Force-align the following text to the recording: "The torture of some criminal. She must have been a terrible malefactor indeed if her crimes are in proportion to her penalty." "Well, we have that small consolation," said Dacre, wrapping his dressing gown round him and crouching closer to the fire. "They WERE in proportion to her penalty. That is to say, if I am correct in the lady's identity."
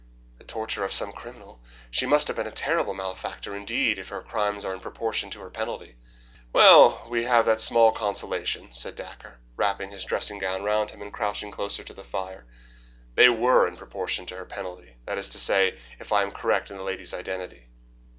"The 0.39 0.43
torture 0.45 0.83
of 0.83 0.91
some 0.93 1.11
criminal. 1.11 1.61
She 1.91 2.07
must 2.07 2.27
have 2.27 2.35
been 2.35 2.47
a 2.47 2.51
terrible 2.51 2.95
malefactor 2.95 3.55
indeed 3.55 3.99
if 3.99 4.09
her 4.09 4.23
crimes 4.23 4.65
are 4.65 4.73
in 4.73 4.79
proportion 4.79 5.29
to 5.29 5.41
her 5.41 5.51
penalty." 5.51 5.95
"Well, 6.51 7.05
we 7.07 7.25
have 7.25 7.45
that 7.45 7.61
small 7.61 7.91
consolation," 7.91 8.71
said 8.71 8.95
Dacre, 8.95 9.37
wrapping 9.55 9.91
his 9.91 10.03
dressing 10.03 10.39
gown 10.39 10.63
round 10.63 10.89
him 10.89 11.03
and 11.03 11.13
crouching 11.13 11.51
closer 11.51 11.83
to 11.83 11.93
the 11.93 12.03
fire. 12.03 12.45
"They 13.13 13.29
WERE 13.29 13.67
in 13.67 13.77
proportion 13.77 14.25
to 14.25 14.37
her 14.37 14.45
penalty. 14.45 14.95
That 15.05 15.19
is 15.19 15.29
to 15.29 15.37
say, 15.37 15.77
if 15.99 16.11
I 16.11 16.23
am 16.23 16.31
correct 16.31 16.71
in 16.71 16.77
the 16.77 16.83
lady's 16.83 17.13
identity." 17.13 17.67